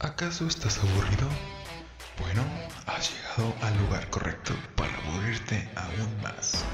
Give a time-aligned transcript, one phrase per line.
[0.00, 1.28] ¿Acaso estás aburrido?
[2.20, 2.44] Bueno,
[2.86, 6.64] has llegado al lugar correcto para aburrirte aún más.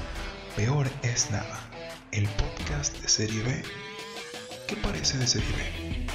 [0.55, 1.59] Peor es nada,
[2.11, 3.63] el podcast de Serie B.
[4.67, 6.07] ¿Qué parece de Serie B?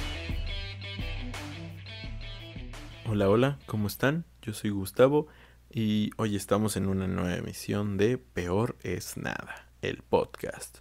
[3.09, 4.23] Hola, hola, ¿cómo están?
[4.41, 5.27] Yo soy Gustavo
[5.69, 10.77] y hoy estamos en una nueva emisión de Peor es nada, el podcast.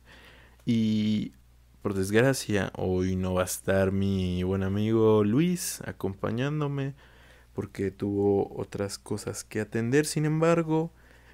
[0.65, 1.33] Y
[1.83, 6.95] por desgracia, hoy no va a estar mi buen amigo Luis acompañándome
[7.55, 10.05] porque tuvo otras cosas que atender.
[10.05, 10.93] Sin embargo,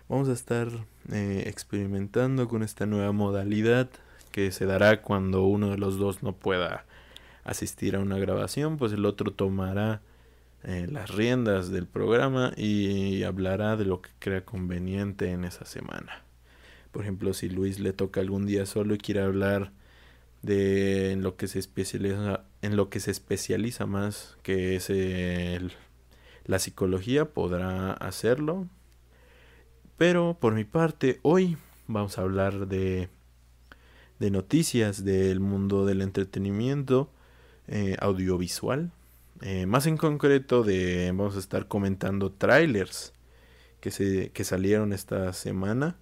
[0.08, 0.68] vamos a estar
[1.10, 3.88] eh, experimentando con esta nueva modalidad
[4.30, 6.86] que se dará cuando uno de los dos no pueda
[7.42, 10.00] asistir a una grabación, pues el otro tomará
[10.62, 16.22] eh, las riendas del programa y hablará de lo que crea conveniente en esa semana.
[16.92, 19.72] Por ejemplo, si Luis le toca algún día solo y quiere hablar
[20.46, 24.90] de en lo que se especializa en lo que se especializa más que es
[26.44, 28.68] la psicología podrá hacerlo.
[29.98, 31.56] Pero por mi parte hoy
[31.88, 33.08] vamos a hablar de
[34.18, 37.10] de noticias del mundo del entretenimiento
[37.68, 38.90] eh, audiovisual.
[39.42, 43.12] Eh, más en concreto de vamos a estar comentando trailers
[43.80, 45.96] que se que salieron esta semana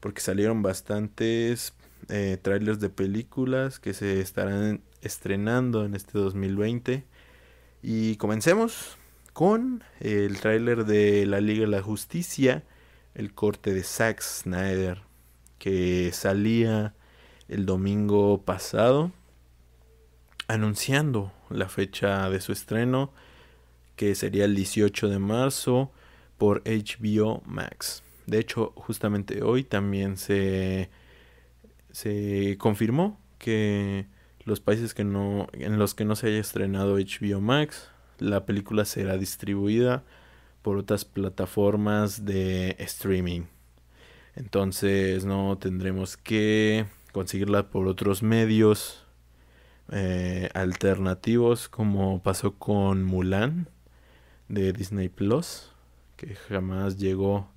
[0.00, 1.72] porque salieron bastantes
[2.08, 7.04] eh, trailers de películas que se estarán estrenando en este 2020.
[7.82, 8.96] Y comencemos
[9.32, 12.64] con el tráiler de la Liga de la Justicia,
[13.14, 15.02] el corte de Zack Snyder,
[15.58, 16.94] que salía
[17.48, 19.12] el domingo pasado,
[20.46, 23.12] anunciando la fecha de su estreno,
[23.96, 25.90] que sería el 18 de marzo
[26.38, 28.02] por HBO Max.
[28.26, 30.90] De hecho, justamente hoy también se
[31.94, 34.06] se confirmó que
[34.44, 38.84] los países que no, en los que no se haya estrenado HBO Max, la película
[38.84, 40.02] será distribuida
[40.62, 43.42] por otras plataformas de streaming.
[44.34, 49.06] Entonces no tendremos que conseguirla por otros medios
[49.92, 53.68] eh, alternativos como pasó con Mulan
[54.48, 55.70] de Disney Plus,
[56.16, 57.48] que jamás llegó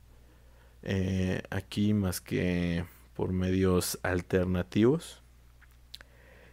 [0.84, 2.86] eh, aquí más que
[3.18, 5.24] por medios alternativos.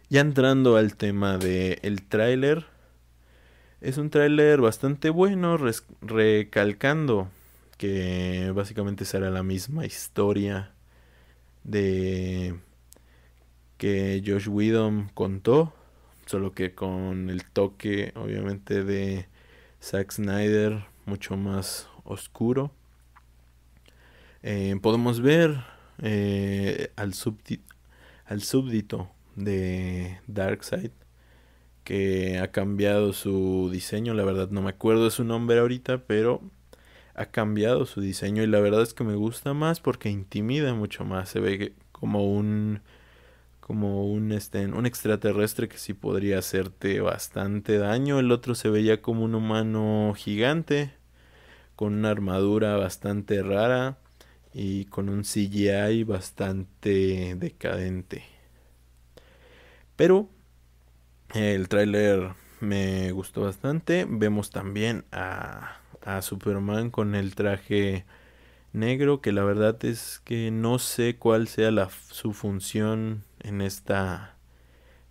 [0.09, 2.65] Ya entrando al tema del el tráiler,
[3.81, 5.59] es un tráiler bastante bueno,
[6.01, 7.29] recalcando
[7.77, 10.71] que básicamente será la misma historia
[11.63, 12.55] de
[13.77, 15.71] que Josh Whedon contó,
[16.25, 19.27] solo que con el toque obviamente de
[19.83, 22.71] Zack Snyder mucho más oscuro.
[24.41, 27.13] Eh, podemos ver eh, al,
[28.25, 30.91] al súbdito de Darkseid
[31.83, 36.41] que ha cambiado su diseño, la verdad no me acuerdo de su nombre ahorita, pero
[37.13, 41.05] ha cambiado su diseño y la verdad es que me gusta más porque intimida mucho
[41.05, 42.81] más, se ve como un
[43.61, 49.01] como un este un extraterrestre que sí podría hacerte bastante daño, el otro se veía
[49.01, 50.91] como un humano gigante
[51.75, 53.97] con una armadura bastante rara
[54.57, 58.23] y con un CGI bastante decadente.
[59.97, 60.29] Pero
[61.33, 62.29] el tráiler
[62.61, 64.07] me gustó bastante.
[64.09, 68.05] Vemos también a, a Superman con el traje
[68.71, 74.37] negro, que la verdad es que no sé cuál sea la, su función en esta,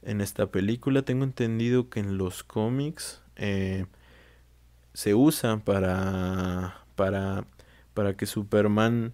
[0.00, 1.02] en esta película.
[1.02, 3.84] Tengo entendido que en los cómics eh,
[4.94, 7.44] se usa para, para,
[7.92, 9.12] para que Superman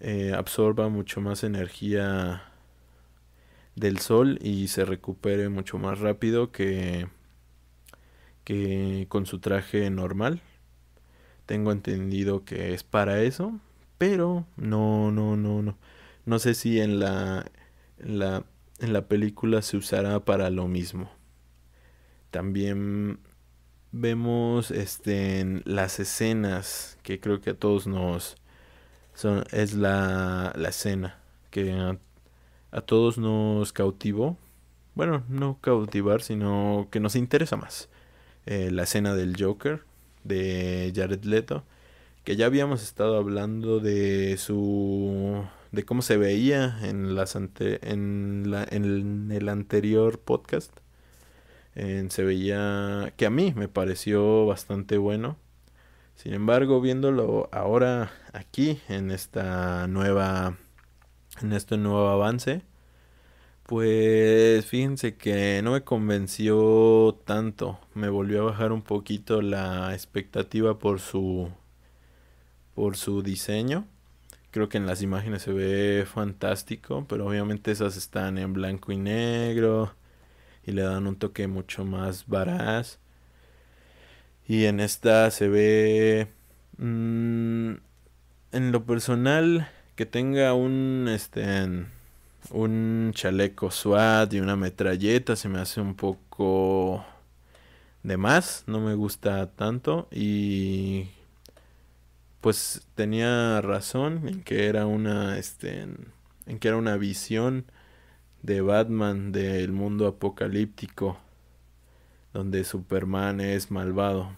[0.00, 2.42] eh, absorba mucho más energía
[3.74, 7.08] del sol y se recupere mucho más rápido que,
[8.44, 10.40] que con su traje normal.
[11.46, 13.60] Tengo entendido que es para eso,
[13.98, 15.78] pero no, no, no, no.
[16.24, 17.46] No sé si en la,
[17.98, 18.44] en la,
[18.80, 21.10] en la película se usará para lo mismo.
[22.30, 23.20] También
[23.92, 28.36] vemos este, en las escenas que creo que a todos nos,
[29.52, 31.18] es la, la escena
[31.50, 34.36] que a, todos nos cautivó.
[34.94, 37.88] Bueno, no cautivar, sino que nos interesa más.
[38.46, 39.82] Eh, la escena del Joker
[40.24, 41.64] de Jared Leto,
[42.24, 48.64] que ya habíamos estado hablando de su de cómo se veía en las en, la,
[48.70, 50.72] en el anterior podcast.
[51.74, 55.36] se veía que a mí me pareció bastante bueno
[56.16, 60.56] sin embargo, viéndolo ahora aquí en esta nueva
[61.42, 62.62] en este nuevo avance,
[63.64, 67.80] Pues fíjense que no me convenció tanto.
[67.94, 71.50] Me volvió a bajar un poquito la expectativa por su
[72.74, 73.86] por su diseño.
[74.50, 78.96] Creo que en las imágenes se ve fantástico, pero obviamente esas están en blanco y
[78.98, 79.94] negro
[80.64, 82.98] y le dan un toque mucho más varaz.
[84.48, 86.28] Y en esta se ve
[86.78, 87.72] mm,
[88.52, 91.44] en lo personal que tenga un este
[92.50, 97.04] un chaleco SWAT y una metralleta se me hace un poco
[98.02, 101.08] de más, no me gusta tanto y
[102.40, 105.82] pues tenía razón en que era una este
[106.46, 107.64] en, que era una visión
[108.42, 111.18] de Batman del mundo apocalíptico
[112.36, 114.36] donde Superman es malvado.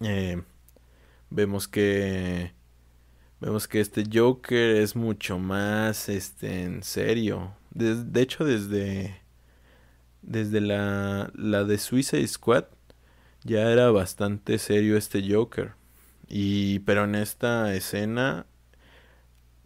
[0.00, 0.42] Eh,
[1.30, 2.52] vemos que
[3.40, 7.54] Vemos que este Joker es mucho más este en serio.
[7.72, 9.20] De, hecho, desde
[10.22, 12.64] desde la, la de Suicide Squad
[13.42, 15.74] ya era bastante serio este Joker.
[16.26, 18.46] Y pero en esta escena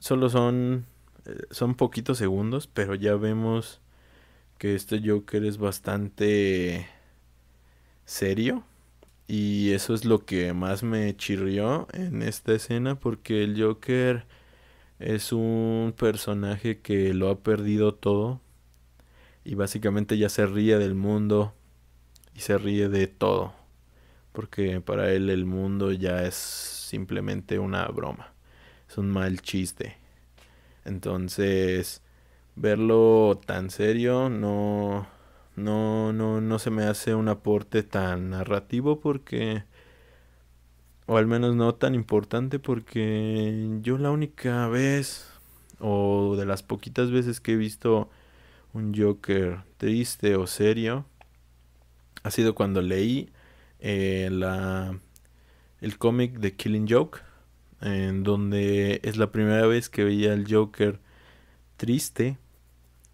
[0.01, 0.87] solo son
[1.25, 3.81] eh, son poquitos segundos, pero ya vemos
[4.59, 6.89] que este Joker es bastante
[8.09, 8.65] serio
[9.27, 14.27] y eso es lo que más me chirrió en esta escena porque el Joker
[14.99, 18.41] es un personaje que lo ha perdido todo
[19.45, 21.55] y básicamente ya se ríe del mundo
[22.35, 23.53] y se ríe de todo
[24.33, 28.33] porque para él el mundo ya es simplemente una broma,
[28.89, 29.97] es un mal chiste.
[30.85, 32.03] Entonces,
[32.57, 35.07] verlo tan serio no
[35.59, 39.65] no, no, no se me hace un aporte tan narrativo porque,
[41.07, 45.31] o al menos no tan importante porque yo la única vez,
[45.81, 48.09] o de las poquitas veces que he visto
[48.73, 51.07] un Joker triste o serio,
[52.23, 53.31] ha sido cuando leí
[53.81, 54.99] eh, la,
[55.81, 57.21] el cómic de Killing Joke,
[57.81, 61.01] en donde es la primera vez que veía al Joker
[61.77, 62.39] triste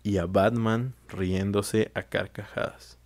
[0.05, 2.99] y a Batman riéndose a carcajadas.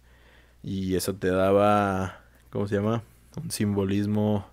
[0.62, 3.05] Y eso te daba, ¿cómo se llama?
[3.41, 4.50] Un simbolismo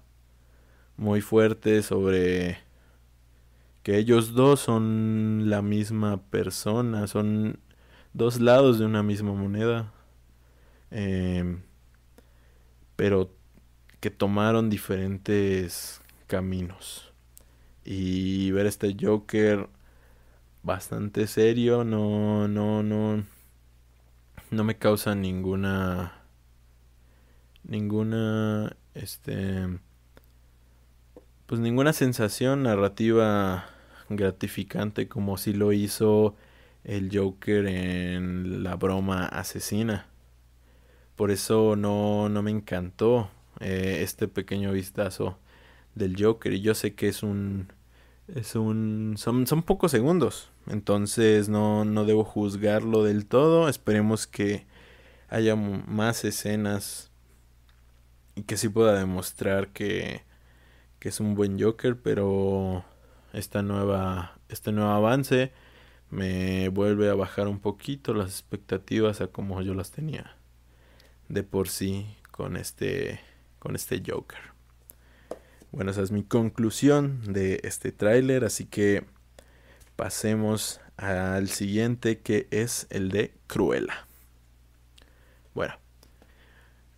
[0.96, 2.60] muy fuerte sobre
[3.84, 7.60] que ellos dos son la misma persona, son
[8.14, 9.92] dos lados de una misma moneda,
[10.92, 11.64] em,
[12.96, 13.32] pero
[14.00, 17.12] que tomaron diferentes caminos.
[17.84, 19.68] Y ver este Joker
[20.66, 23.24] bastante serio, no, no, no,
[24.50, 26.24] no me causa ninguna,
[27.64, 29.68] ninguna, este,
[31.46, 33.66] pues ninguna sensación narrativa
[34.10, 36.36] gratificante como si lo hizo
[36.84, 40.08] el Joker en la broma asesina.
[41.16, 43.30] Por eso no, no me encantó
[43.60, 45.38] eh, este pequeño vistazo
[45.94, 46.54] del Joker.
[46.54, 47.68] Y yo sé que es un
[48.28, 49.16] es un.
[49.18, 50.50] Son, son pocos segundos.
[50.68, 53.70] Entonces no, no debo juzgarlo del todo.
[53.70, 54.66] Esperemos que
[55.30, 57.12] haya más escenas.
[58.36, 60.24] Y que sí pueda demostrar que,
[61.00, 61.98] que es un buen Joker.
[62.02, 62.86] Pero
[63.34, 64.40] esta nueva.
[64.48, 65.52] Este nuevo avance
[66.12, 70.36] me vuelve a bajar un poquito las expectativas a como yo las tenía
[71.30, 73.20] de por sí con este
[73.60, 74.40] con este Joker.
[75.72, 79.04] Bueno, esa es mi conclusión de este tráiler, así que
[79.96, 84.08] pasemos al siguiente que es el de Cruella.
[85.54, 85.76] Bueno,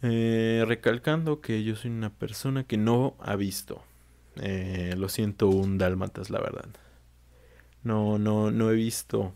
[0.02, 3.84] eh, recalcando que yo soy una persona que no ha visto.
[4.38, 6.68] Eh, lo siento, un dálmatas, la verdad.
[7.84, 9.34] No, no, no he visto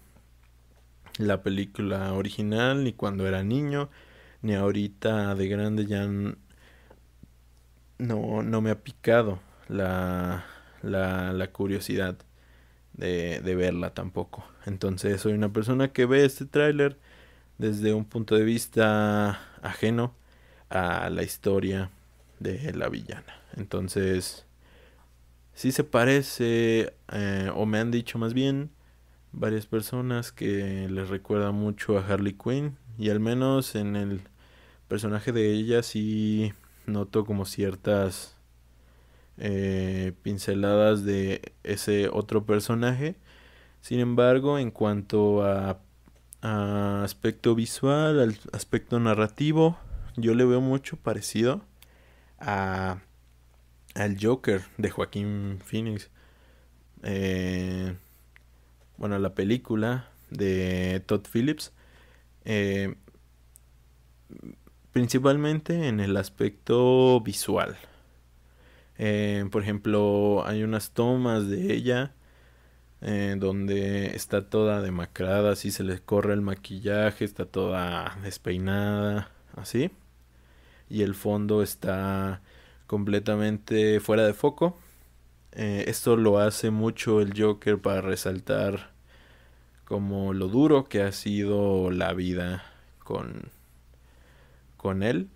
[1.17, 3.89] la película original ni cuando era niño,
[4.41, 6.07] ni ahorita de grande ya
[7.97, 10.45] no, no me ha picado la,
[10.81, 12.17] la, la curiosidad
[13.01, 14.43] de, verla tampoco.
[14.65, 16.97] Entonces soy una persona que ve este tráiler
[17.57, 20.13] desde un punto de vista ajeno
[20.69, 21.89] a la historia
[22.39, 23.35] de la villana.
[23.55, 24.45] Entonces,
[25.53, 28.71] sí se parece, eh, o me han dicho más bien,
[29.31, 32.77] varias personas que les recuerda mucho a Harley Quinn.
[32.97, 34.21] Y al menos en el
[34.87, 36.53] personaje de ella sí
[36.85, 38.37] noto como ciertas
[39.43, 43.15] eh, pinceladas de ese otro personaje.
[43.81, 45.79] Sin embargo, en cuanto a,
[47.03, 49.77] aspecto visual, al aspecto narrativo,
[50.15, 51.61] yo le veo mucho parecido
[52.39, 52.99] a
[53.95, 56.09] al Joker de Joaquín Phoenix.
[57.03, 57.95] Eh,
[58.97, 61.73] bueno, la película de Todd Phillips.
[62.45, 62.95] Eh,
[64.91, 67.77] principalmente en el aspecto visual.
[69.03, 72.13] Eh, por ejemplo, hay unas tomas de ella
[73.01, 79.91] eh, donde está toda demacrada, así se le corre el maquillaje, está toda despeinada, así.
[80.89, 82.41] Y el fondo está
[82.87, 84.77] completamente fuera de foco.
[85.53, 88.91] Eh, esto lo hace mucho el Joker para resaltar
[89.85, 92.63] como lo duro que ha sido la vida
[93.03, 93.51] con,
[94.77, 95.29] con él.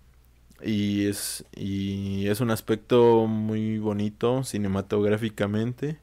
[0.62, 5.98] Y es, y es un aspecto muy bonito cinematográficamente.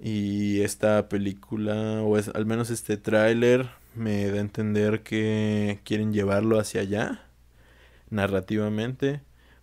[0.00, 6.12] Y esta película, o es, al menos este tráiler, me da a entender que quieren
[6.12, 7.26] llevarlo hacia allá,
[8.10, 9.22] narrativamente.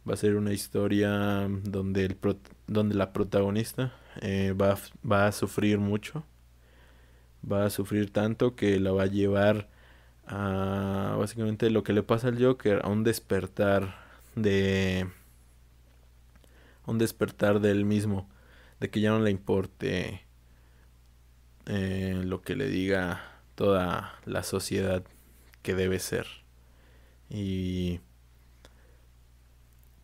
[0.09, 2.17] Va a ser una historia donde, el
[2.67, 4.77] donde la protagonista eh, va,
[5.09, 6.23] va a sufrir mucho.
[7.49, 9.69] Va a sufrir tanto que la va a llevar
[10.27, 13.97] a básicamente lo que le pasa al Joker, a un despertar
[14.35, 15.09] de...
[16.85, 18.29] un despertar del mismo,
[18.79, 20.23] de que ya no le importe
[21.65, 23.21] eh, lo que le diga
[23.55, 25.03] toda la sociedad
[25.61, 26.27] que debe ser.
[27.29, 27.99] Y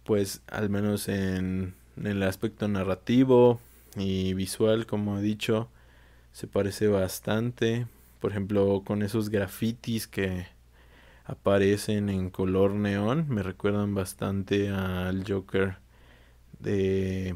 [0.03, 3.59] pues al menos en, en el aspecto narrativo
[3.95, 5.69] y visual, como he dicho,
[6.31, 7.87] se parece bastante
[8.23, 10.47] por ejemplo, con esos grafitis que
[11.25, 15.75] aparecen en color neón, me recuerdan bastante al Joker
[16.57, 17.35] de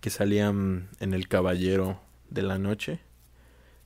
[0.00, 1.98] que salían en El Caballero
[2.30, 3.00] de la Noche,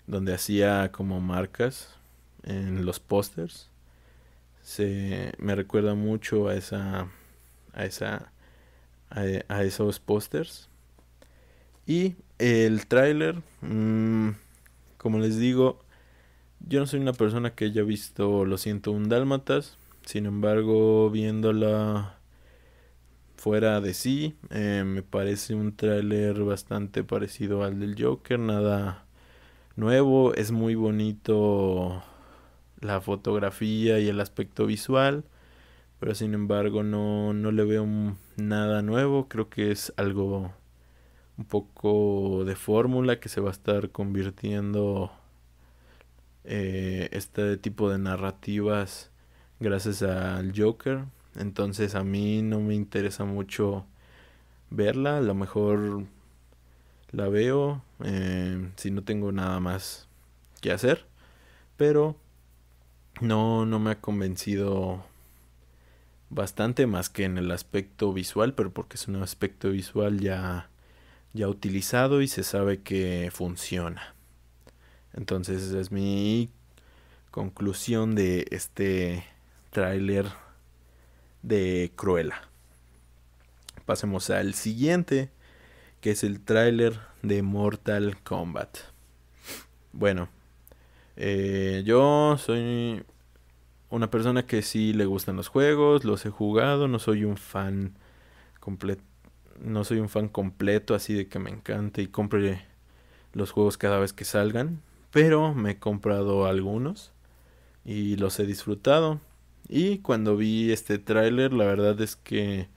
[0.06, 1.94] donde hacía como marcas
[2.42, 3.70] en los pósters.
[4.62, 7.08] Se me recuerda mucho a esa
[7.72, 8.30] a esa
[9.08, 10.68] a, esos pósters.
[11.86, 14.32] Y el tráiler mmm,
[14.98, 15.80] como les digo,
[16.60, 19.78] yo no soy una persona que haya visto Lo siento un Dálmatas.
[20.04, 22.18] Sin embargo, viéndola
[23.36, 28.38] fuera de sí, eh, me parece un tráiler bastante parecido al del Joker.
[28.38, 29.04] Nada
[29.76, 30.34] nuevo.
[30.34, 32.02] Es muy bonito
[32.80, 35.24] la fotografía y el aspecto visual.
[36.00, 37.86] Pero sin embargo no, no le veo
[38.36, 39.28] nada nuevo.
[39.28, 40.52] Creo que es algo
[41.38, 45.12] un poco de fórmula que se va a estar convirtiendo
[46.44, 49.10] eh, este tipo de narrativas
[49.60, 51.04] gracias al Joker.
[51.36, 53.86] Entonces a mí no me interesa mucho
[54.70, 55.18] verla.
[55.18, 56.04] A lo mejor
[57.12, 60.08] la veo eh, si no tengo nada más
[60.60, 61.06] que hacer.
[61.76, 62.16] Pero
[63.20, 65.04] no, no me ha convencido
[66.30, 70.68] bastante más que en el aspecto visual, pero porque es un aspecto visual ya
[71.32, 74.14] ya utilizado y se sabe que funciona.
[75.14, 76.50] Entonces es mi
[77.30, 79.24] conclusión de este
[79.70, 80.26] tráiler
[81.42, 82.42] de Cruella.
[83.86, 85.30] Pasemos al siguiente,
[86.00, 88.78] que es el tráiler de Mortal Kombat.
[89.92, 90.28] Bueno,
[91.16, 93.02] eh, yo soy
[93.90, 97.94] una persona que sí le gustan los juegos, los he jugado, no soy un fan
[98.60, 99.02] completo
[99.62, 102.64] no soy un fan completo así de que me encante y compre
[103.32, 107.12] los juegos cada vez que salgan, pero me he comprado algunos
[107.84, 109.20] y los he disfrutado.
[109.68, 112.68] Y cuando vi este tráiler, la verdad es que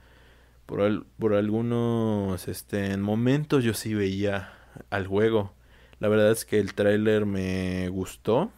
[0.66, 4.52] por, por algunos este, momentos yo sí veía
[4.90, 5.52] al juego.
[6.00, 8.50] La verdad es que el tráiler me gustó.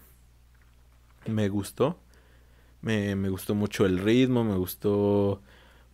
[1.27, 1.99] Me gustó.
[2.83, 5.41] Me, me gustó mucho el ritmo, me gustó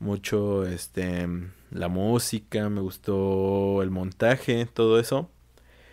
[0.00, 1.28] mucho este
[1.70, 5.30] la música, me gustó el montaje, todo eso.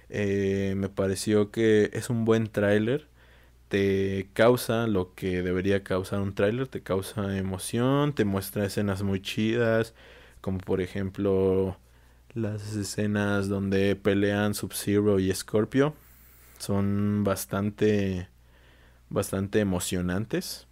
[0.09, 3.07] Eh, me pareció que es un buen tráiler.
[3.69, 9.21] Te causa lo que debería causar un tráiler, te causa emoción, te muestra escenas muy
[9.21, 9.93] chidas,
[10.41, 11.77] como por ejemplo
[12.33, 15.93] las escenas donde pelean Sub-Zero y Scorpio.
[16.59, 18.29] Son bastante
[19.09, 20.67] bastante emocionantes.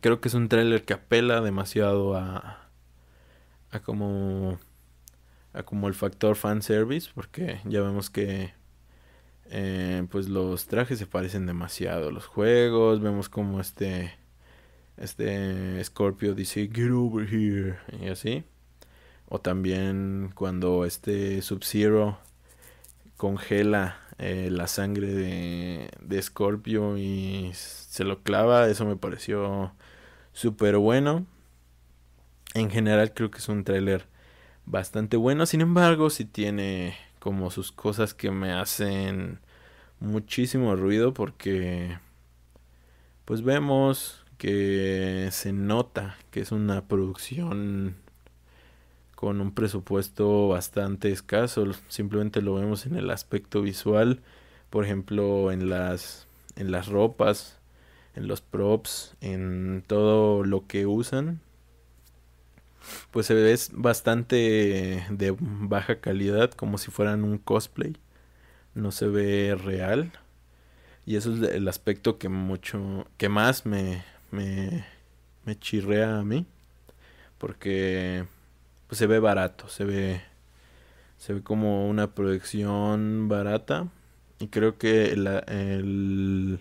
[0.00, 2.61] Creo que es un tráiler que apela demasiado a,
[3.72, 4.58] a como
[5.52, 8.54] a como el factor fan service porque ya vemos que
[9.50, 14.12] eh, pues los trajes se parecen demasiado los juegos vemos como este
[14.96, 18.44] este Scorpio dice get over here y así.
[19.28, 22.18] O también cuando este Sub Zero
[23.16, 29.72] congela eh, la sangre de, de Scorpio y se lo clava eso me pareció
[30.32, 31.26] súper bueno
[32.54, 34.06] en general creo que es un tráiler
[34.66, 35.46] bastante bueno.
[35.46, 39.40] Sin embargo, sí tiene como sus cosas que me hacen
[40.00, 41.98] muchísimo ruido porque
[43.24, 47.96] pues vemos que se nota que es una producción
[49.14, 51.64] con un presupuesto bastante escaso.
[51.88, 54.20] Simplemente lo vemos en el aspecto visual,
[54.68, 57.58] por ejemplo, en las en las ropas,
[58.14, 61.40] en los props, en todo lo que usan.
[63.10, 67.96] Pues se ve bastante de baja calidad, como si fueran un cosplay.
[68.74, 70.12] No se ve real.
[71.06, 74.86] Y eso es el aspecto que mucho, que más me, me,
[75.44, 76.46] me chirrea a mí.
[77.38, 78.26] Porque
[78.88, 80.22] pues se ve barato, se ve
[81.22, 83.88] se ve como una proyección barata
[84.40, 86.58] y creo que el, el,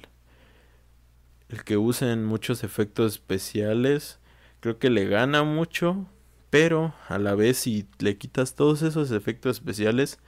[1.49, 4.19] el que usen muchos efectos especiales
[4.62, 6.08] creo que le gana mucho,
[6.50, 10.20] pero a la vez si le quitas todos esos efectos especiales,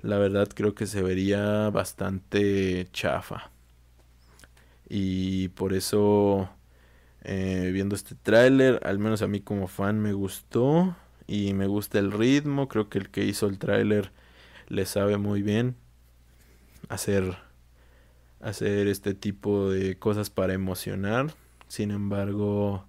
[0.00, 3.50] la verdad creo que se vería bastante chafa.
[4.88, 6.48] Y por eso,
[7.22, 11.98] eh, viendo este tráiler, al menos a mí como fan me gustó y me gusta
[11.98, 12.68] el ritmo.
[12.68, 14.12] Creo que el que hizo el tráiler
[14.68, 15.76] le sabe muy bien
[16.88, 17.36] hacer
[18.40, 21.34] hacer este tipo de cosas para emocionar.
[21.68, 22.84] Sin embargo,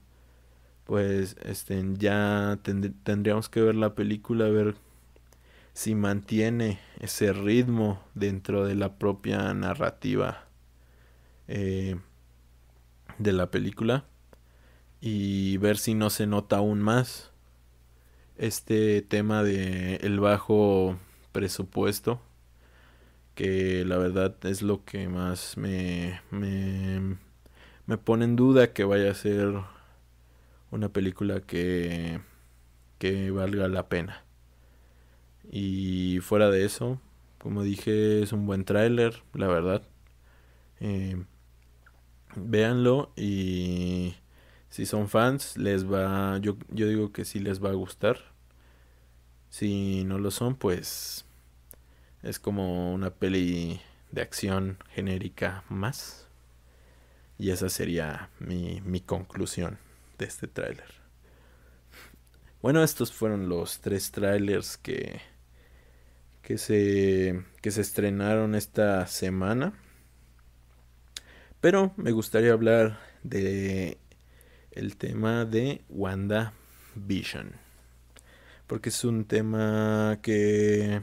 [0.86, 4.76] pues este ya tendríamos que ver la película ver
[5.74, 10.46] si mantiene ese ritmo dentro de la propia narrativa
[11.48, 11.98] eh,
[13.18, 14.06] de la película
[15.00, 17.32] y ver si no se nota aún más
[18.38, 20.98] este tema de el bajo
[21.32, 22.22] presupuesto
[23.36, 27.18] que la verdad es lo que más me, me,
[27.86, 29.62] me pone en duda que vaya a ser
[30.72, 32.22] una película que,
[32.98, 34.24] que valga la pena.
[35.52, 37.00] Y fuera de eso,
[37.38, 39.84] como dije, es un buen tráiler, la verdad.
[40.80, 41.24] Eh,
[42.36, 44.16] véanlo y
[44.70, 48.18] si son fans, les va, yo, yo digo que sí les va a gustar.
[49.50, 51.26] Si no lo son, pues
[52.24, 56.28] es como una peli de acción genérica más.
[57.38, 59.80] Y esa sería mi, mi conclusión
[60.22, 61.02] de este tráiler.
[62.62, 65.20] Bueno, estos fueron los tres trailers que,
[66.42, 69.74] que, se, que se estrenaron esta semana.
[71.60, 73.98] Pero me gustaría hablar de
[74.72, 76.54] el tema de Wanda
[76.96, 77.62] Vision
[78.72, 81.02] porque es un tema que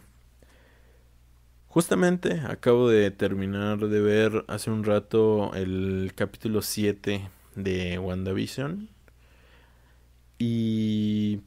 [1.66, 8.88] justamente acabo de terminar de ver hace un rato el capítulo 7 de WandaVision
[10.38, 11.40] y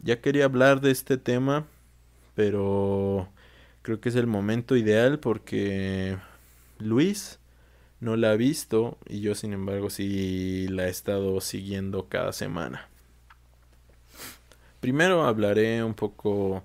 [0.00, 1.66] ya quería hablar de este tema,
[2.34, 3.28] pero
[3.82, 6.18] creo que es el momento ideal porque
[6.78, 7.38] Luis
[8.00, 12.88] no la ha visto y yo sin embargo sí la he estado siguiendo cada semana.
[14.80, 16.62] Primero hablaré un poco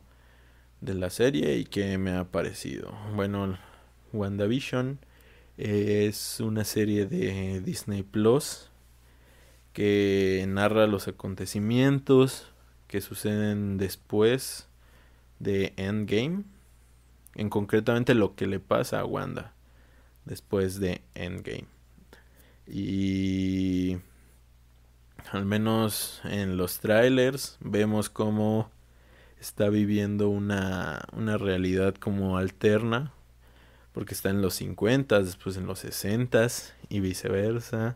[0.82, 2.94] de la serie y qué me ha parecido.
[3.16, 3.58] Bueno,
[4.12, 5.00] WandaVision
[5.58, 8.70] es una serie de Disney Plus
[9.74, 12.48] que narra los acontecimientos
[12.88, 14.68] que suceden después
[15.40, 16.44] de Endgame.
[17.36, 19.54] En concretamente lo que le pasa a Wanda
[20.26, 21.66] después de Endgame.
[22.68, 23.98] Y
[25.32, 28.70] al menos en los trailers vemos cómo
[29.40, 33.12] está viviendo una, una realidad como alterna,
[33.92, 36.48] porque está en los 50, después en los 60
[36.90, 37.96] y viceversa,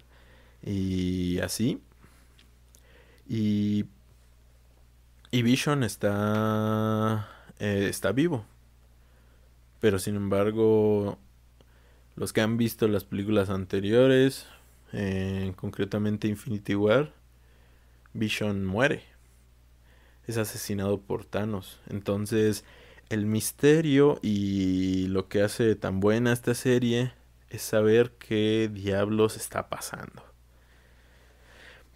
[0.63, 1.81] y así.
[3.27, 3.85] Y,
[5.31, 8.45] y Vision está, eh, está vivo,
[9.79, 11.17] pero sin embargo,
[12.15, 14.47] los que han visto las películas anteriores,
[14.93, 17.13] eh, concretamente Infinity War,
[18.13, 19.03] Vision muere.
[20.25, 21.79] Es asesinado por Thanos.
[21.89, 22.65] Entonces,
[23.09, 27.13] el misterio y lo que hace tan buena esta serie
[27.49, 30.26] es saber qué diablos está pasando.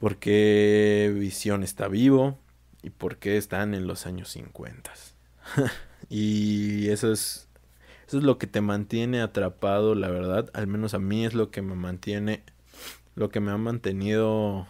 [0.01, 2.39] Por qué Vision está vivo
[2.81, 4.91] y por qué están en los años 50.
[6.09, 7.47] y eso es
[8.07, 10.49] eso es lo que te mantiene atrapado, la verdad.
[10.53, 12.43] Al menos a mí es lo que me mantiene
[13.13, 14.67] lo que me ha mantenido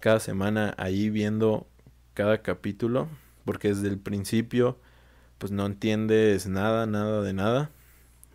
[0.00, 1.68] cada semana ahí viendo
[2.14, 3.08] cada capítulo,
[3.44, 4.78] porque desde el principio
[5.36, 7.70] pues no entiendes nada, nada de nada.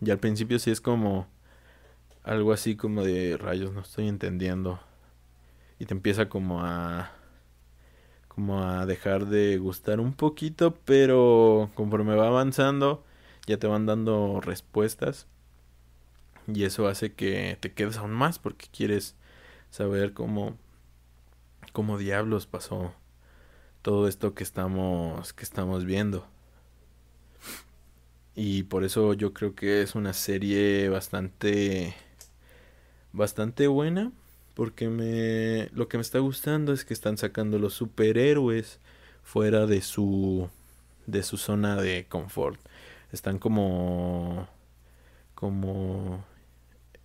[0.00, 1.26] Y al principio sí es como
[2.22, 4.80] algo así como de rayos, no estoy entendiendo.
[5.80, 7.10] Y te empieza como a
[8.28, 13.04] como a dejar de gustar un poquito, pero conforme va avanzando
[13.46, 15.26] ya te van dando respuestas.
[16.46, 19.16] y eso hace que te quedes aún más porque quieres
[19.70, 20.56] saber cómo
[21.72, 22.94] cómo diablos pasó
[23.82, 26.26] todo esto que estamos que estamos viendo.
[28.34, 31.94] Y por eso yo creo que es una serie bastante
[33.12, 34.12] bastante buena
[34.54, 38.80] porque me lo que me está gustando es que están sacando los superhéroes
[39.22, 40.48] fuera de su
[41.06, 42.60] de su zona de confort.
[43.12, 44.48] Están como
[45.34, 46.24] como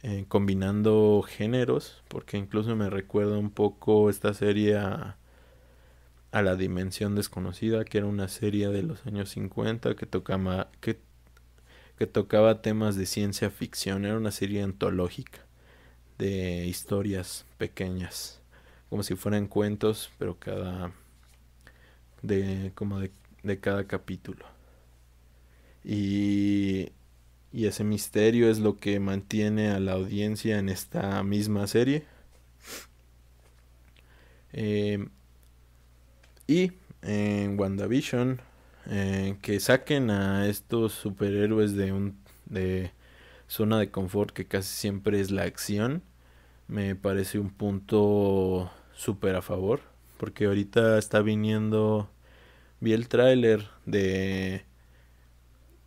[0.03, 5.17] eh, combinando géneros, porque incluso me recuerda un poco esta serie a,
[6.31, 10.99] La Dimensión Desconocida, que era una serie de los años 50 que tocaba, que,
[11.97, 15.44] que tocaba temas de ciencia ficción, era una serie antológica
[16.17, 18.41] de historias pequeñas,
[18.89, 20.91] como si fueran cuentos, pero cada
[22.21, 23.11] de como de,
[23.43, 24.45] de cada capítulo.
[25.83, 26.91] Y
[27.55, 32.03] y ese misterio es lo que mantiene a la audiencia en esta misma serie.
[34.51, 35.07] Eh,
[36.47, 38.41] y en WandaVision,
[38.87, 42.91] eh, que saquen a estos superhéroes de un de
[43.47, 46.03] zona de confort que casi siempre es la acción,
[46.67, 49.81] me parece un punto súper a favor.
[50.17, 52.09] Porque ahorita está viniendo,
[52.79, 54.65] vi el tráiler de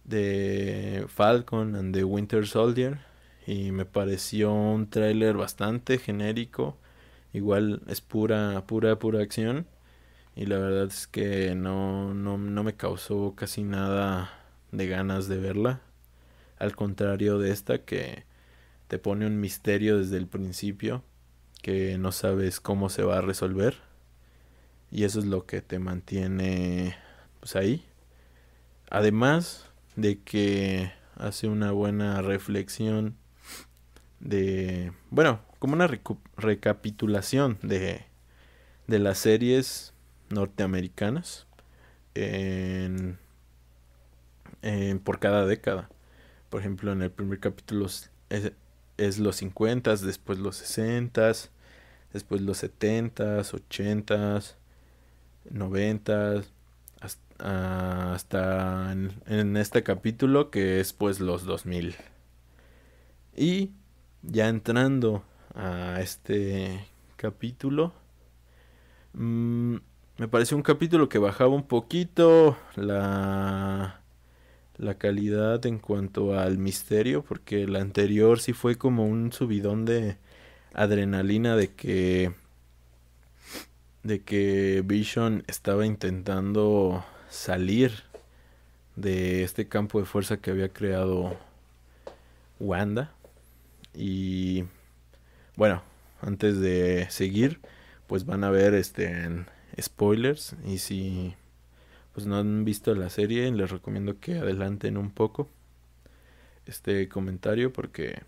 [0.09, 3.01] de Falcon and the Winter Soldier
[3.47, 6.79] y me pareció un tráiler bastante genérico
[7.33, 9.66] igual es pura pura pura acción
[10.35, 14.31] y la verdad es que no, no, no me causó casi nada
[14.73, 15.81] de ganas de verla
[16.59, 18.25] al contrario de esta que
[18.88, 21.03] te pone un misterio desde el principio
[21.62, 23.77] que no sabes cómo se va a resolver
[24.90, 26.97] y eso es lo que te mantiene
[27.40, 27.85] pues ahí
[28.90, 29.66] además
[29.97, 33.16] de que hace una buena reflexión
[34.21, 35.88] de, bueno, como una
[36.37, 38.05] recapitulación de,
[38.87, 39.92] de las series
[40.31, 41.47] norteamericanas
[45.05, 45.88] por cada década.
[46.50, 48.52] Por ejemplo, en el primer capítulo es,
[48.96, 51.32] es los 50, después los 60,
[52.12, 54.40] después los 70, 80,
[55.50, 56.42] 90,
[57.38, 61.96] hasta en, este capítulo que es pues los 2000.
[63.37, 63.70] Y
[64.22, 65.22] ya entrando
[65.54, 66.84] a este
[67.16, 67.92] capítulo,
[69.12, 69.76] mm,
[70.18, 73.97] me pareció un capítulo que bajaba un poquito la,
[74.78, 80.16] la calidad en cuanto al misterio, porque el anterior sí fue como un subidón de
[80.72, 82.32] adrenalina de que
[84.04, 88.04] de que Vision estaba intentando salir
[88.96, 91.36] de este campo de fuerza que había creado
[92.58, 93.12] Wanda.
[93.94, 94.64] Y
[95.56, 95.82] bueno,
[96.20, 97.60] antes de seguir,
[98.06, 99.44] pues van a ver este
[99.80, 101.34] spoilers y si
[102.18, 105.48] pues no han visto la serie, les recomiendo que adelanten un poco
[106.66, 108.24] este comentario porque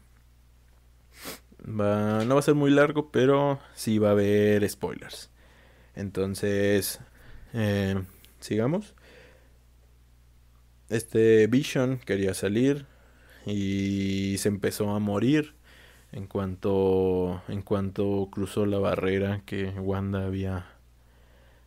[1.67, 5.29] va, no va a ser muy largo, pero sí va a haber spoilers.
[5.97, 7.01] Entonces,
[7.53, 8.01] eh,
[8.39, 8.95] sigamos.
[10.89, 12.87] Este Vision quería salir
[13.45, 15.55] y se empezó a morir
[16.13, 20.77] en cuanto en cuanto cruzó la barrera que Wanda había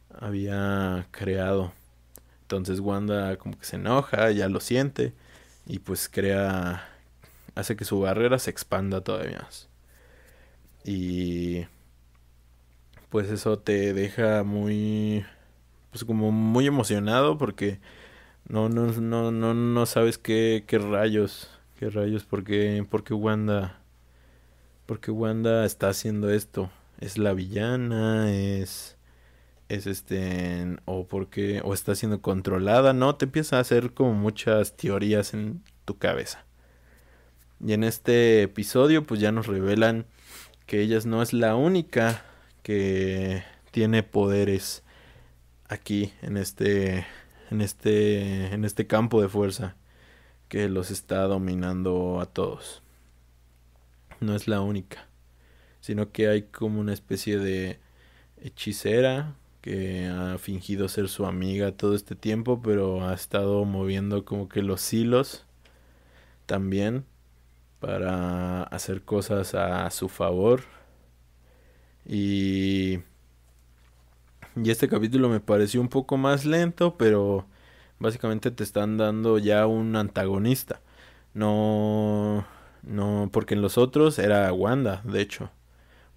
[0.09, 1.73] había creado.
[2.43, 5.13] Entonces Wanda como que se enoja, ya lo siente
[5.65, 6.87] y pues crea
[7.55, 9.69] hace que su barrera se expanda todavía más.
[10.85, 11.65] Y
[13.09, 15.25] pues eso te deja muy
[15.91, 17.79] pues como muy emocionado porque
[18.47, 23.79] no no no no no sabes qué, qué rayos qué rayos porque porque Wanda
[24.85, 28.97] porque Wanda está haciendo esto es la villana es
[29.69, 34.75] es este o porque o está siendo controlada no te empieza a hacer como muchas
[34.75, 36.45] teorías en tu cabeza
[37.65, 40.05] y en este episodio pues ya nos revelan
[40.65, 42.25] que ella no es la única
[42.61, 44.83] que tiene poderes
[45.67, 47.05] aquí en este
[47.51, 49.75] en este en este campo de fuerza
[50.47, 52.83] que los está dominando a todos.
[54.19, 55.07] No es la única,
[55.79, 57.79] sino que hay como una especie de
[58.39, 64.49] hechicera que ha fingido ser su amiga todo este tiempo, pero ha estado moviendo como
[64.49, 65.45] que los hilos
[66.45, 67.05] también
[67.79, 70.63] para hacer cosas a su favor.
[72.05, 72.99] Y
[74.55, 77.47] y este capítulo me pareció un poco más lento, pero
[77.99, 80.81] básicamente te están dando ya un antagonista.
[81.33, 82.45] No,
[82.83, 85.51] No, porque en los otros era Wanda, de hecho.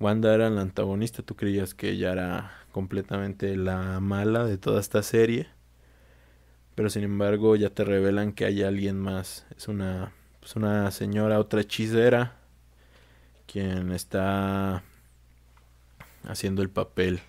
[0.01, 5.03] Wanda era la antagonista, tú creías que ella era completamente la mala de toda esta
[5.03, 5.49] serie.
[6.75, 9.47] Pero sin embargo ya te revelan que hay alguien más.
[9.57, 12.37] Es una, pues una señora, otra hechicera,
[13.47, 14.83] quien está
[16.25, 17.21] haciendo el papel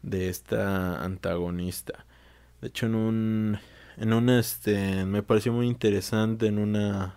[0.00, 2.06] de esta antagonista.
[2.62, 3.58] De hecho en un
[3.98, 7.16] en un este me pareció muy interesante en una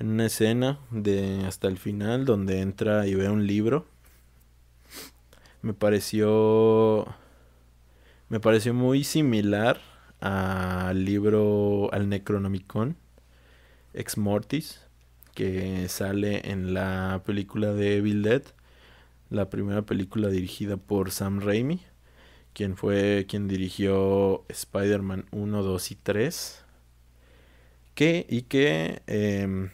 [0.00, 3.86] en una escena de hasta el final donde entra y ve un libro.
[5.62, 7.06] Me pareció
[8.28, 9.80] me pareció muy similar
[10.20, 12.96] al libro al Necronomicon
[13.92, 14.80] Ex Mortis
[15.34, 18.42] que sale en la película de Evil Dead,
[19.30, 21.80] la primera película dirigida por Sam Raimi,
[22.52, 26.64] quien fue quien dirigió Spider-Man 1, 2 y 3.
[27.94, 29.70] Que, y que eh,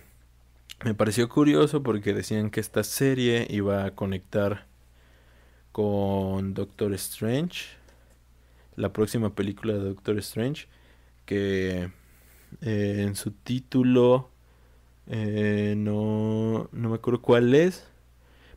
[0.84, 4.66] me pareció curioso porque decían que esta serie iba a conectar
[5.76, 7.66] con Doctor Strange,
[8.76, 10.68] la próxima película de Doctor Strange,
[11.26, 11.90] que
[12.62, 14.30] eh, en su título
[15.06, 17.86] eh, no, no me acuerdo cuál es,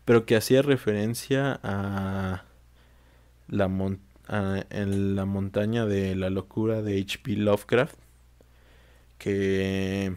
[0.05, 2.45] pero que hacía referencia a
[3.49, 3.65] la,
[4.69, 7.33] en la montaña de la locura de H.P.
[7.33, 7.97] Lovecraft,
[9.17, 10.15] que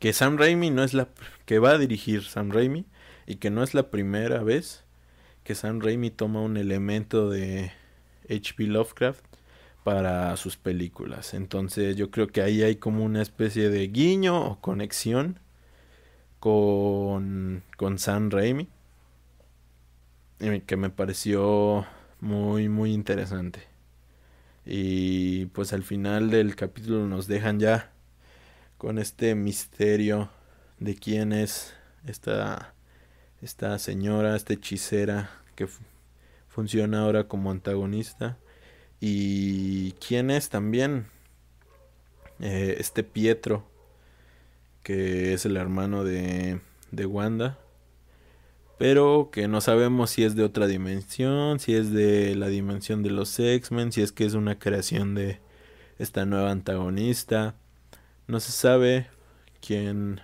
[0.00, 1.06] que Sam Raimi no es la
[1.44, 2.84] que va a dirigir Sam Raimi
[3.28, 4.85] y que no es la primera vez
[5.46, 7.70] que Sam Raimi toma un elemento de
[8.28, 8.64] H.P.
[8.64, 9.24] Lovecraft
[9.84, 11.34] para sus películas.
[11.34, 15.38] Entonces yo creo que ahí hay como una especie de guiño o conexión
[16.40, 18.68] con, con Sam Raimi
[20.66, 21.86] que me pareció
[22.20, 23.60] muy muy interesante.
[24.64, 27.92] Y pues al final del capítulo nos dejan ya
[28.78, 30.28] con este misterio
[30.80, 31.72] de quién es
[32.04, 32.74] esta,
[33.42, 35.68] esta señora, esta hechicera que
[36.48, 38.38] funciona ahora como antagonista
[39.00, 41.06] y quién es también
[42.40, 43.64] eh, este Pietro
[44.82, 46.60] que es el hermano de,
[46.92, 47.58] de Wanda
[48.78, 53.10] pero que no sabemos si es de otra dimensión, si es de la dimensión de
[53.10, 55.40] los X-Men, si es que es una creación de
[55.98, 57.54] esta nueva antagonista.
[58.26, 59.06] No se sabe
[59.66, 60.20] quién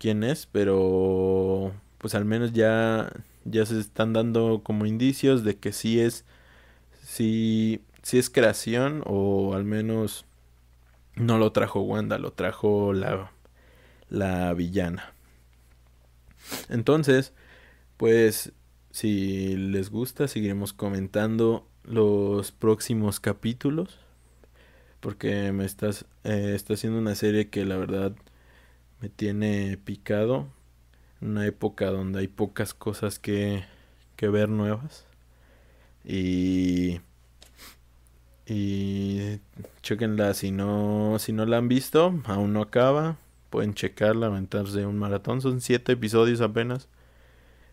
[0.00, 3.12] quién es, pero pues al menos ya
[3.44, 6.24] ya se están dando como indicios de que sí es
[7.04, 10.24] sí, sí es creación o al menos
[11.16, 13.32] no lo trajo Wanda, lo trajo la
[14.08, 15.12] la villana.
[16.68, 17.32] Entonces,
[17.96, 18.52] pues
[18.90, 23.98] si les gusta, seguiremos comentando los próximos capítulos
[25.00, 28.14] porque me estás eh, está haciendo una serie que la verdad
[29.00, 30.48] me tiene picado.
[31.20, 33.64] Una época donde hay pocas cosas que,
[34.16, 35.06] que ver nuevas.
[36.04, 37.00] Y
[38.46, 39.38] y
[39.82, 43.18] chequenla si no si no la han visto aún no acaba.
[43.50, 45.40] Pueden checarla aventarse un maratón.
[45.40, 46.88] Son siete episodios apenas.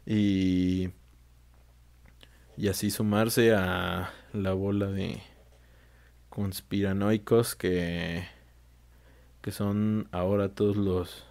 [0.06, 0.90] Y
[2.58, 5.22] y así sumarse a la bola de
[6.30, 8.28] conspiranoicos que,
[9.48, 11.24] que son ahora todos los,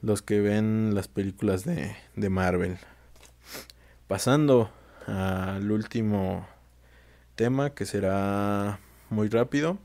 [0.00, 2.78] los que ven las películas de, de Marvel.
[4.06, 4.70] Pasando
[5.06, 6.48] al último
[7.34, 9.76] tema que será muy rápido.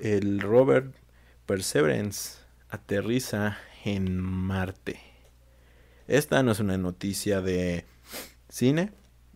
[0.00, 0.92] El Robert
[1.46, 4.98] Perseverance aterriza en Marte.
[6.08, 7.84] Esta no es una noticia de
[8.48, 8.90] cine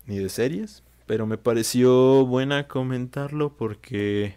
[0.06, 4.34] ni de series, pero me pareció buena comentarlo porque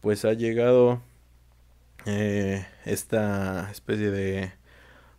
[0.00, 1.02] pues ha llegado
[2.06, 4.52] eh, esta especie de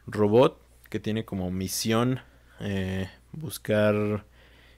[0.06, 2.20] robot que tiene como misión
[2.60, 4.26] eh, buscar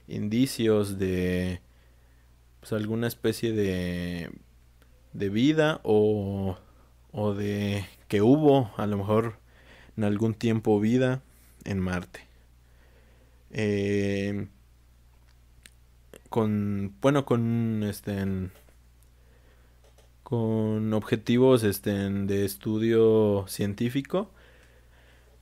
[0.07, 1.61] indicios de
[2.59, 4.29] pues, alguna especie de,
[5.13, 6.57] de vida o,
[7.11, 9.39] o de que hubo a lo mejor
[9.97, 11.21] en algún tiempo vida
[11.63, 12.21] en Marte.
[13.51, 14.47] Eh,
[16.29, 18.25] con bueno con este
[20.25, 24.31] con objetivos este de estudio científico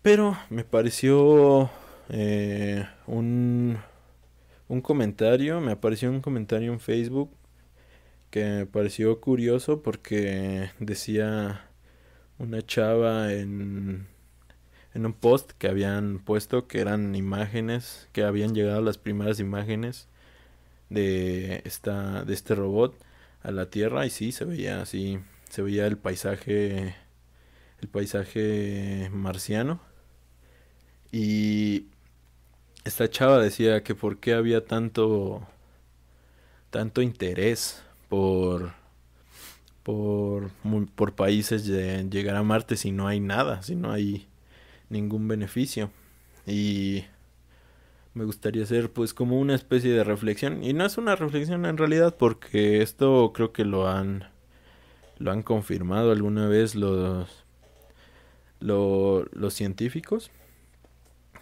[0.02, 1.70] pero me pareció
[2.10, 3.78] eh, un
[4.68, 7.32] un comentario me apareció un comentario en Facebook
[8.30, 11.70] que me pareció curioso porque decía
[12.38, 14.08] una chava en
[14.94, 20.10] en un post que habían puesto que eran imágenes que habían llegado las primeras imágenes
[20.90, 22.96] de esta de este robot
[23.44, 26.96] a la Tierra y sí se veía así se veía el paisaje
[27.84, 29.82] el paisaje marciano.
[31.12, 31.88] Y
[32.86, 35.48] esta chava decía que por qué había tanto
[36.72, 38.74] tanto interés por
[39.84, 40.50] por,
[40.96, 44.28] por países de llegar a Marte si no hay nada, si no hay
[44.90, 45.92] ningún beneficio.
[46.48, 47.04] Y
[48.14, 50.64] me gustaría hacer pues como una especie de reflexión.
[50.64, 54.26] Y no es una reflexión en realidad porque esto creo que lo han
[55.20, 57.46] lo han confirmado alguna vez los
[58.60, 60.32] los científicos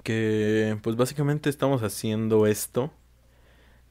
[0.03, 2.91] que pues básicamente estamos haciendo esto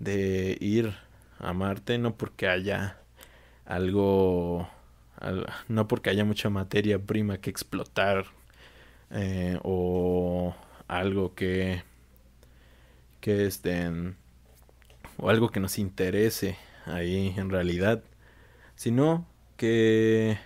[0.00, 0.94] de ir
[1.38, 2.98] a Marte no porque haya
[3.64, 4.68] algo
[5.68, 8.26] no porque haya mucha materia prima que explotar
[9.10, 10.54] eh, o
[10.88, 11.82] algo que
[13.20, 14.16] que estén
[15.16, 16.56] o algo que nos interese
[16.86, 18.02] ahí en realidad
[18.74, 20.38] sino que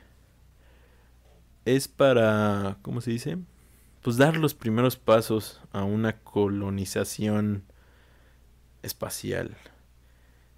[1.64, 3.38] es para cómo se dice
[4.04, 7.64] pues dar los primeros pasos a una colonización
[8.82, 9.56] espacial.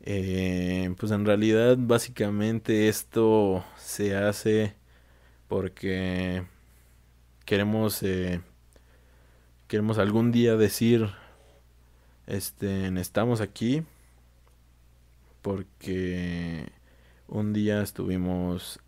[0.00, 4.74] Eh, pues en realidad básicamente esto se hace
[5.46, 6.44] porque
[7.44, 8.40] queremos eh,
[9.68, 11.08] queremos algún día decir
[12.26, 13.82] este estamos aquí
[15.42, 16.70] porque
[17.28, 18.80] un día estuvimos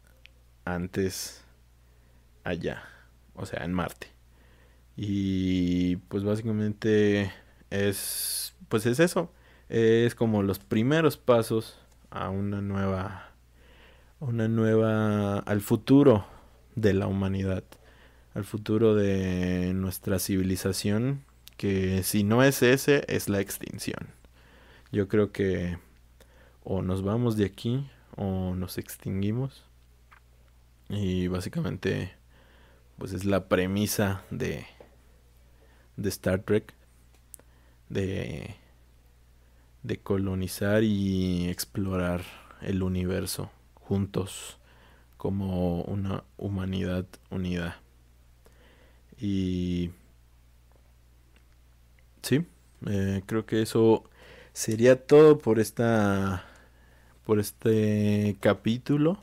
[0.64, 1.44] antes
[2.44, 2.82] allá
[3.34, 4.08] o sea en Marte.
[4.96, 7.32] Y pues básicamente
[7.70, 9.32] es pues es eso.
[9.68, 11.78] Es como los primeros pasos
[12.10, 13.30] a una nueva
[14.20, 16.26] una nueva al futuro
[16.74, 17.64] de la humanidad
[18.34, 21.24] al futuro de nuestra civilización
[21.58, 24.08] que si no es ese es la extinción
[24.90, 25.76] yo creo que
[26.64, 29.64] o nos vamos de aquí o nos extinguimos
[30.88, 32.12] y básicamente
[32.96, 34.66] pues es la premisa de
[35.96, 36.72] de Star Trek
[37.90, 38.54] de
[39.82, 42.22] de colonizar y explorar
[42.60, 44.58] el universo juntos
[45.16, 47.80] como una humanidad unida.
[49.20, 49.90] Y
[52.22, 52.46] sí,
[52.86, 54.04] eh, creo que eso
[54.52, 56.44] sería todo por esta
[57.24, 59.18] por este capítulo.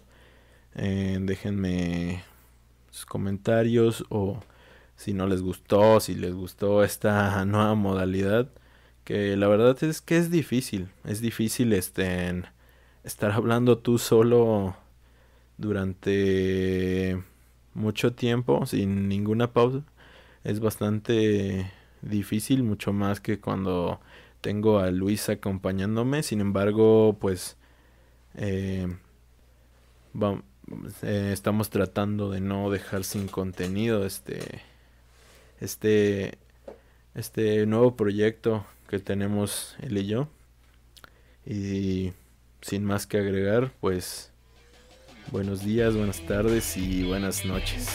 [0.76, 2.24] Eh, déjenme
[2.92, 4.42] sus comentarios o
[4.98, 8.50] si no les gustó, si les gustó esta nueva modalidad
[9.06, 12.44] que la verdad es que es difícil, es difícil este,
[13.04, 14.76] estar hablando tú solo
[15.58, 17.24] durante
[17.74, 19.84] mucho tiempo sin ninguna pausa.
[20.44, 21.72] Es bastante
[22.06, 24.00] difícil, mucho más que cuando
[24.42, 26.24] tengo a Luis acompañándome.
[26.24, 27.58] Sin embargo, pues
[28.36, 28.88] eh,
[31.02, 34.62] eh, estamos tratando de no dejar sin contenido este
[35.60, 36.38] este
[37.16, 40.28] este nuevo proyecto que tenemos él y yo.
[41.46, 42.14] Y
[42.62, 44.32] sin más que agregar, pues
[45.32, 47.90] buenos días, buenas tardes y buenas noches.